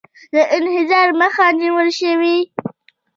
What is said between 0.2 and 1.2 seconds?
د انحصار